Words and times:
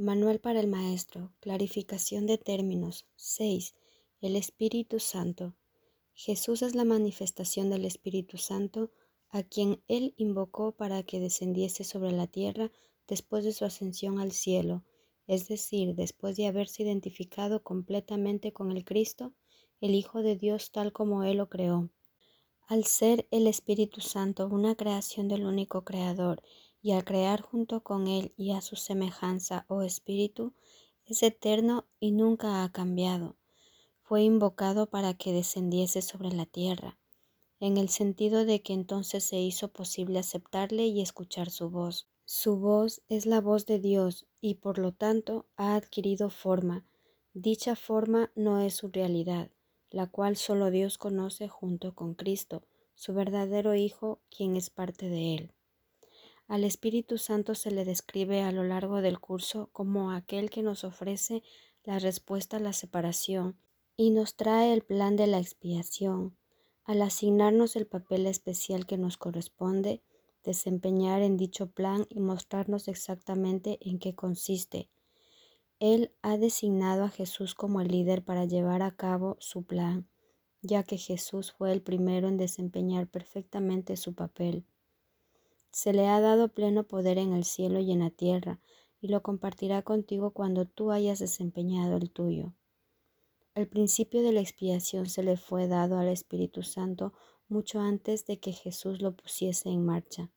Manual 0.00 0.40
para 0.40 0.60
el 0.60 0.66
Maestro. 0.66 1.34
Clarificación 1.40 2.24
de 2.24 2.38
términos. 2.38 3.04
6. 3.16 3.74
El 4.22 4.34
Espíritu 4.34 4.98
Santo. 4.98 5.54
Jesús 6.14 6.62
es 6.62 6.74
la 6.74 6.86
manifestación 6.86 7.68
del 7.68 7.84
Espíritu 7.84 8.38
Santo 8.38 8.90
a 9.28 9.42
quien 9.42 9.82
Él 9.88 10.14
invocó 10.16 10.72
para 10.72 11.02
que 11.02 11.20
descendiese 11.20 11.84
sobre 11.84 12.12
la 12.12 12.26
tierra 12.26 12.72
después 13.08 13.44
de 13.44 13.52
su 13.52 13.66
ascensión 13.66 14.18
al 14.18 14.32
cielo, 14.32 14.84
es 15.26 15.48
decir, 15.48 15.94
después 15.94 16.34
de 16.38 16.46
haberse 16.46 16.82
identificado 16.82 17.62
completamente 17.62 18.54
con 18.54 18.72
el 18.72 18.86
Cristo, 18.86 19.34
el 19.82 19.94
Hijo 19.94 20.22
de 20.22 20.34
Dios 20.34 20.70
tal 20.70 20.94
como 20.94 21.24
Él 21.24 21.36
lo 21.36 21.50
creó. 21.50 21.90
Al 22.68 22.84
ser 22.84 23.28
el 23.30 23.46
Espíritu 23.46 24.00
Santo 24.00 24.46
una 24.46 24.76
creación 24.76 25.28
del 25.28 25.44
único 25.44 25.84
Creador 25.84 26.42
y 26.82 26.92
al 26.92 27.04
crear 27.04 27.40
junto 27.40 27.82
con 27.82 28.06
Él 28.06 28.32
y 28.36 28.52
a 28.52 28.60
su 28.60 28.76
semejanza 28.76 29.64
oh 29.68 29.82
Espíritu, 29.82 30.54
es 31.06 31.22
eterno 31.22 31.86
y 31.98 32.12
nunca 32.12 32.62
ha 32.62 32.72
cambiado. 32.72 33.36
Fue 34.02 34.22
invocado 34.22 34.86
para 34.88 35.14
que 35.14 35.32
descendiese 35.32 36.02
sobre 36.02 36.32
la 36.32 36.46
tierra, 36.46 36.98
en 37.60 37.76
el 37.76 37.88
sentido 37.88 38.44
de 38.44 38.62
que 38.62 38.72
entonces 38.72 39.24
se 39.24 39.38
hizo 39.38 39.68
posible 39.68 40.18
aceptarle 40.18 40.86
y 40.86 41.00
escuchar 41.00 41.50
su 41.50 41.70
voz. 41.70 42.08
Su 42.24 42.56
voz 42.56 43.02
es 43.08 43.26
la 43.26 43.40
voz 43.40 43.66
de 43.66 43.78
Dios 43.78 44.26
y 44.40 44.54
por 44.54 44.78
lo 44.78 44.92
tanto 44.92 45.46
ha 45.56 45.74
adquirido 45.74 46.30
forma. 46.30 46.84
Dicha 47.34 47.76
forma 47.76 48.30
no 48.34 48.60
es 48.60 48.74
su 48.74 48.88
realidad, 48.88 49.50
la 49.90 50.06
cual 50.06 50.36
solo 50.36 50.70
Dios 50.70 50.96
conoce 50.96 51.48
junto 51.48 51.94
con 51.94 52.14
Cristo, 52.14 52.62
su 52.94 53.14
verdadero 53.14 53.74
Hijo, 53.74 54.20
quien 54.30 54.56
es 54.56 54.70
parte 54.70 55.08
de 55.08 55.34
Él. 55.34 55.52
Al 56.50 56.64
Espíritu 56.64 57.16
Santo 57.16 57.54
se 57.54 57.70
le 57.70 57.84
describe 57.84 58.42
a 58.42 58.50
lo 58.50 58.64
largo 58.64 59.02
del 59.02 59.20
curso 59.20 59.70
como 59.72 60.10
aquel 60.10 60.50
que 60.50 60.64
nos 60.64 60.82
ofrece 60.82 61.44
la 61.84 62.00
respuesta 62.00 62.56
a 62.56 62.60
la 62.60 62.72
separación 62.72 63.56
y 63.96 64.10
nos 64.10 64.34
trae 64.34 64.72
el 64.72 64.82
plan 64.82 65.14
de 65.14 65.28
la 65.28 65.38
expiación, 65.38 66.36
al 66.82 67.02
asignarnos 67.02 67.76
el 67.76 67.86
papel 67.86 68.26
especial 68.26 68.84
que 68.84 68.98
nos 68.98 69.16
corresponde 69.16 70.02
desempeñar 70.42 71.22
en 71.22 71.36
dicho 71.36 71.70
plan 71.70 72.04
y 72.08 72.18
mostrarnos 72.18 72.88
exactamente 72.88 73.78
en 73.82 74.00
qué 74.00 74.16
consiste. 74.16 74.90
Él 75.78 76.10
ha 76.20 76.36
designado 76.36 77.04
a 77.04 77.10
Jesús 77.10 77.54
como 77.54 77.80
el 77.80 77.86
líder 77.86 78.24
para 78.24 78.44
llevar 78.44 78.82
a 78.82 78.96
cabo 78.96 79.36
su 79.38 79.62
plan, 79.62 80.08
ya 80.62 80.82
que 80.82 80.98
Jesús 80.98 81.52
fue 81.52 81.70
el 81.70 81.80
primero 81.80 82.26
en 82.26 82.38
desempeñar 82.38 83.06
perfectamente 83.06 83.96
su 83.96 84.16
papel. 84.16 84.66
Se 85.72 85.92
le 85.92 86.08
ha 86.08 86.20
dado 86.20 86.48
pleno 86.48 86.84
poder 86.84 87.18
en 87.18 87.32
el 87.32 87.44
cielo 87.44 87.78
y 87.78 87.92
en 87.92 88.00
la 88.00 88.10
tierra, 88.10 88.60
y 89.00 89.08
lo 89.08 89.22
compartirá 89.22 89.82
contigo 89.82 90.32
cuando 90.32 90.66
tú 90.66 90.90
hayas 90.90 91.20
desempeñado 91.20 91.96
el 91.96 92.10
tuyo. 92.10 92.54
El 93.54 93.68
principio 93.68 94.22
de 94.22 94.32
la 94.32 94.40
expiación 94.40 95.06
se 95.06 95.22
le 95.22 95.36
fue 95.36 95.68
dado 95.68 95.98
al 95.98 96.08
Espíritu 96.08 96.62
Santo 96.62 97.12
mucho 97.48 97.80
antes 97.80 98.26
de 98.26 98.38
que 98.38 98.52
Jesús 98.52 99.00
lo 99.00 99.16
pusiese 99.16 99.68
en 99.70 99.84
marcha. 99.84 100.30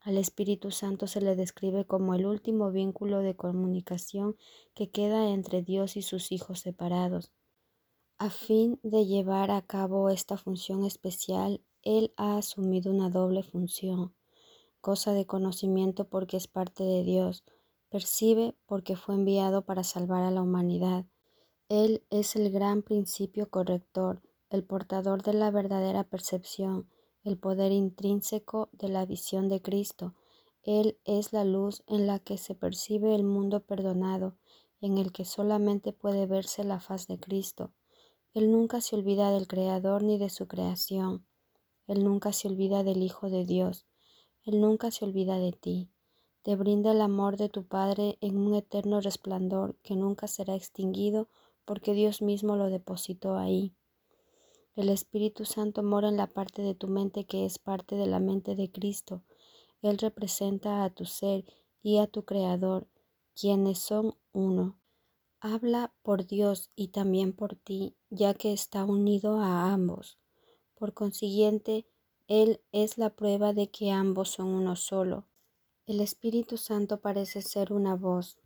Al 0.00 0.16
Espíritu 0.16 0.70
Santo 0.70 1.06
se 1.06 1.20
le 1.20 1.36
describe 1.36 1.84
como 1.84 2.14
el 2.14 2.24
último 2.24 2.70
vínculo 2.70 3.20
de 3.20 3.36
comunicación 3.36 4.36
que 4.74 4.90
queda 4.90 5.30
entre 5.30 5.62
Dios 5.62 5.96
y 5.96 6.02
sus 6.02 6.32
hijos 6.32 6.60
separados. 6.60 7.32
A 8.18 8.30
fin 8.30 8.80
de 8.82 9.04
llevar 9.06 9.50
a 9.50 9.62
cabo 9.62 10.10
esta 10.10 10.36
función 10.36 10.84
especial, 10.84 11.60
Él 11.82 12.12
ha 12.16 12.36
asumido 12.36 12.92
una 12.92 13.10
doble 13.10 13.42
función 13.42 14.14
cosa 14.80 15.12
de 15.12 15.26
conocimiento 15.26 16.08
porque 16.08 16.36
es 16.36 16.46
parte 16.46 16.84
de 16.84 17.02
Dios, 17.04 17.44
percibe 17.88 18.56
porque 18.66 18.96
fue 18.96 19.14
enviado 19.14 19.62
para 19.62 19.84
salvar 19.84 20.22
a 20.22 20.30
la 20.30 20.42
humanidad. 20.42 21.06
Él 21.68 22.04
es 22.10 22.36
el 22.36 22.50
gran 22.50 22.82
principio 22.82 23.50
corrector, 23.50 24.22
el 24.50 24.64
portador 24.64 25.22
de 25.22 25.34
la 25.34 25.50
verdadera 25.50 26.04
percepción, 26.04 26.88
el 27.24 27.38
poder 27.38 27.72
intrínseco 27.72 28.68
de 28.72 28.88
la 28.88 29.04
visión 29.04 29.48
de 29.48 29.60
Cristo. 29.60 30.14
Él 30.62 30.98
es 31.04 31.32
la 31.32 31.44
luz 31.44 31.82
en 31.86 32.06
la 32.06 32.18
que 32.18 32.38
se 32.38 32.54
percibe 32.54 33.14
el 33.14 33.24
mundo 33.24 33.60
perdonado, 33.60 34.36
en 34.80 34.98
el 34.98 35.12
que 35.12 35.24
solamente 35.24 35.92
puede 35.92 36.26
verse 36.26 36.64
la 36.64 36.80
faz 36.80 37.06
de 37.06 37.18
Cristo. 37.18 37.72
Él 38.34 38.50
nunca 38.52 38.80
se 38.80 38.96
olvida 38.96 39.30
del 39.30 39.48
Creador 39.48 40.02
ni 40.02 40.18
de 40.18 40.30
su 40.30 40.46
creación. 40.46 41.26
Él 41.86 42.04
nunca 42.04 42.32
se 42.32 42.48
olvida 42.48 42.84
del 42.84 43.02
Hijo 43.02 43.30
de 43.30 43.44
Dios. 43.44 43.86
Él 44.48 44.62
nunca 44.62 44.90
se 44.90 45.04
olvida 45.04 45.38
de 45.38 45.52
ti. 45.52 45.90
Te 46.40 46.56
brinda 46.56 46.92
el 46.92 47.02
amor 47.02 47.36
de 47.36 47.50
tu 47.50 47.66
Padre 47.66 48.16
en 48.22 48.38
un 48.38 48.54
eterno 48.54 49.02
resplandor 49.02 49.76
que 49.82 49.94
nunca 49.94 50.26
será 50.26 50.54
extinguido 50.54 51.28
porque 51.66 51.92
Dios 51.92 52.22
mismo 52.22 52.56
lo 52.56 52.70
depositó 52.70 53.36
ahí. 53.36 53.74
El 54.74 54.88
Espíritu 54.88 55.44
Santo 55.44 55.82
mora 55.82 56.08
en 56.08 56.16
la 56.16 56.28
parte 56.28 56.62
de 56.62 56.74
tu 56.74 56.88
mente 56.88 57.26
que 57.26 57.44
es 57.44 57.58
parte 57.58 57.94
de 57.96 58.06
la 58.06 58.20
mente 58.20 58.56
de 58.56 58.72
Cristo. 58.72 59.22
Él 59.82 59.98
representa 59.98 60.82
a 60.82 60.88
tu 60.88 61.04
ser 61.04 61.44
y 61.82 61.98
a 61.98 62.06
tu 62.06 62.24
Creador, 62.24 62.88
quienes 63.38 63.80
son 63.80 64.14
uno. 64.32 64.80
Habla 65.40 65.92
por 66.00 66.26
Dios 66.26 66.70
y 66.74 66.88
también 66.88 67.34
por 67.34 67.54
ti, 67.54 67.96
ya 68.08 68.32
que 68.32 68.54
está 68.54 68.86
unido 68.86 69.40
a 69.40 69.74
ambos. 69.74 70.18
Por 70.74 70.94
consiguiente, 70.94 71.86
él 72.28 72.60
es 72.72 72.98
la 72.98 73.16
prueba 73.16 73.54
de 73.54 73.70
que 73.70 73.90
ambos 73.90 74.28
son 74.28 74.48
uno 74.48 74.76
solo. 74.76 75.26
El 75.86 76.00
Espíritu 76.00 76.58
Santo 76.58 77.00
parece 77.00 77.40
ser 77.40 77.72
una 77.72 77.96
voz, 77.96 78.38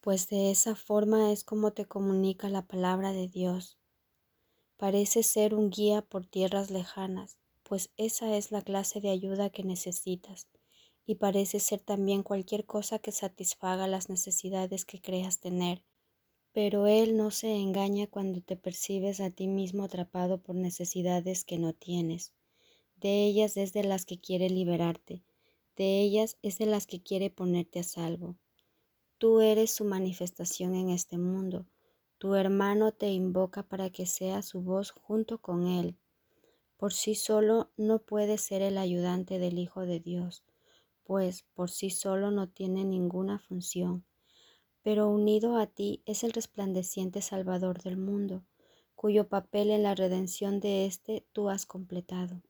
pues 0.00 0.28
de 0.28 0.50
esa 0.50 0.74
forma 0.74 1.30
es 1.30 1.44
como 1.44 1.72
te 1.72 1.84
comunica 1.84 2.48
la 2.48 2.66
palabra 2.66 3.12
de 3.12 3.28
Dios. 3.28 3.78
Parece 4.78 5.22
ser 5.22 5.54
un 5.54 5.68
guía 5.68 6.00
por 6.00 6.24
tierras 6.24 6.70
lejanas, 6.70 7.36
pues 7.62 7.90
esa 7.98 8.34
es 8.34 8.52
la 8.52 8.62
clase 8.62 9.02
de 9.02 9.10
ayuda 9.10 9.50
que 9.50 9.64
necesitas, 9.64 10.48
y 11.04 11.16
parece 11.16 11.60
ser 11.60 11.80
también 11.80 12.22
cualquier 12.22 12.64
cosa 12.64 12.98
que 12.98 13.12
satisfaga 13.12 13.86
las 13.86 14.08
necesidades 14.08 14.86
que 14.86 15.02
creas 15.02 15.40
tener. 15.40 15.84
Pero 16.52 16.86
Él 16.86 17.18
no 17.18 17.30
se 17.30 17.54
engaña 17.56 18.06
cuando 18.06 18.40
te 18.40 18.56
percibes 18.56 19.20
a 19.20 19.30
ti 19.30 19.46
mismo 19.46 19.84
atrapado 19.84 20.42
por 20.42 20.56
necesidades 20.56 21.44
que 21.44 21.58
no 21.58 21.74
tienes. 21.74 22.32
De 23.00 23.24
ellas 23.24 23.56
es 23.56 23.72
de 23.72 23.82
las 23.82 24.04
que 24.04 24.20
quiere 24.20 24.50
liberarte, 24.50 25.24
de 25.74 26.02
ellas 26.02 26.36
es 26.42 26.58
de 26.58 26.66
las 26.66 26.86
que 26.86 27.02
quiere 27.02 27.30
ponerte 27.30 27.78
a 27.78 27.82
salvo. 27.82 28.36
Tú 29.16 29.40
eres 29.40 29.70
su 29.70 29.86
manifestación 29.86 30.74
en 30.74 30.90
este 30.90 31.16
mundo. 31.16 31.66
Tu 32.18 32.34
hermano 32.34 32.92
te 32.92 33.08
invoca 33.08 33.62
para 33.62 33.88
que 33.88 34.04
seas 34.04 34.44
su 34.44 34.60
voz 34.60 34.90
junto 34.90 35.38
con 35.38 35.66
él. 35.66 35.96
Por 36.76 36.92
sí 36.92 37.14
solo 37.14 37.70
no 37.78 38.00
puede 38.00 38.36
ser 38.36 38.60
el 38.60 38.76
ayudante 38.76 39.38
del 39.38 39.58
Hijo 39.58 39.86
de 39.86 40.00
Dios, 40.00 40.44
pues 41.02 41.46
por 41.54 41.70
sí 41.70 41.88
solo 41.88 42.30
no 42.30 42.50
tiene 42.50 42.84
ninguna 42.84 43.38
función. 43.38 44.04
Pero 44.82 45.08
unido 45.08 45.56
a 45.56 45.66
ti 45.66 46.02
es 46.04 46.22
el 46.22 46.32
resplandeciente 46.32 47.22
Salvador 47.22 47.82
del 47.82 47.96
mundo, 47.96 48.44
cuyo 48.94 49.26
papel 49.26 49.70
en 49.70 49.84
la 49.84 49.94
redención 49.94 50.60
de 50.60 50.84
éste 50.84 51.24
tú 51.32 51.48
has 51.48 51.64
completado. 51.64 52.42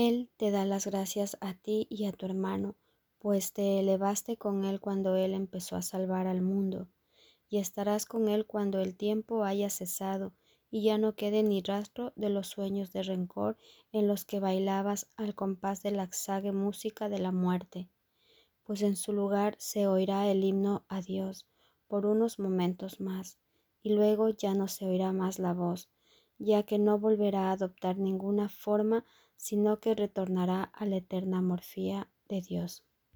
Él 0.00 0.30
te 0.36 0.52
da 0.52 0.64
las 0.64 0.86
gracias 0.86 1.36
a 1.40 1.54
ti 1.54 1.88
y 1.90 2.04
a 2.04 2.12
tu 2.12 2.24
hermano, 2.24 2.76
pues 3.18 3.52
te 3.52 3.80
elevaste 3.80 4.36
con 4.36 4.64
Él 4.64 4.78
cuando 4.78 5.16
Él 5.16 5.34
empezó 5.34 5.74
a 5.74 5.82
salvar 5.82 6.28
al 6.28 6.40
mundo, 6.40 6.86
y 7.48 7.58
estarás 7.58 8.06
con 8.06 8.28
Él 8.28 8.46
cuando 8.46 8.78
el 8.78 8.94
tiempo 8.94 9.42
haya 9.42 9.70
cesado 9.70 10.34
y 10.70 10.84
ya 10.84 10.98
no 10.98 11.16
quede 11.16 11.42
ni 11.42 11.62
rastro 11.62 12.12
de 12.14 12.28
los 12.28 12.46
sueños 12.46 12.92
de 12.92 13.02
rencor 13.02 13.56
en 13.90 14.06
los 14.06 14.24
que 14.24 14.38
bailabas 14.38 15.08
al 15.16 15.34
compás 15.34 15.82
de 15.82 15.90
la 15.90 16.04
exague 16.04 16.52
música 16.52 17.08
de 17.08 17.18
la 17.18 17.32
muerte, 17.32 17.88
pues 18.62 18.82
en 18.82 18.94
su 18.94 19.12
lugar 19.12 19.56
se 19.58 19.88
oirá 19.88 20.30
el 20.30 20.44
himno 20.44 20.84
a 20.86 21.00
Dios 21.00 21.48
por 21.88 22.06
unos 22.06 22.38
momentos 22.38 23.00
más, 23.00 23.40
y 23.82 23.94
luego 23.94 24.28
ya 24.28 24.54
no 24.54 24.68
se 24.68 24.86
oirá 24.86 25.12
más 25.12 25.40
la 25.40 25.54
voz, 25.54 25.88
ya 26.38 26.62
que 26.62 26.78
no 26.78 27.00
volverá 27.00 27.48
a 27.48 27.52
adoptar 27.52 27.98
ninguna 27.98 28.48
forma 28.48 29.04
sino 29.38 29.80
que 29.80 29.94
retornará 29.94 30.64
a 30.64 30.84
la 30.84 30.96
eterna 30.96 31.40
morfía 31.40 32.10
de 32.28 32.42
Dios. 32.42 32.84